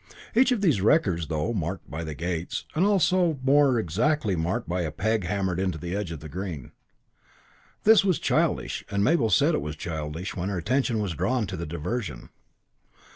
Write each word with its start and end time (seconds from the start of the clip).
Each 0.33 0.51
of 0.51 0.61
these 0.61 0.81
records, 0.81 1.27
though 1.27 1.53
marked 1.53 1.87
by 1.87 2.03
the 2.03 2.15
gates, 2.15 2.65
was 2.75 2.83
also 2.83 3.23
and 3.25 3.45
more 3.45 3.77
exactly 3.77 4.35
marked 4.35 4.67
by 4.67 4.81
a 4.81 4.89
peg 4.89 5.25
hammered 5.25 5.59
into 5.59 5.77
the 5.77 5.95
edge 5.95 6.09
of 6.11 6.21
the 6.21 6.27
Green. 6.27 6.71
This 7.83 8.03
was 8.03 8.17
childish; 8.17 8.83
and 8.89 9.03
Mabel 9.03 9.29
said 9.29 9.53
it 9.53 9.61
was 9.61 9.75
childish 9.75 10.35
when 10.35 10.49
her 10.49 10.57
attention 10.57 11.01
was 11.03 11.13
drawn 11.13 11.45
to 11.45 11.55
the 11.55 11.67
diversion. 11.67 12.29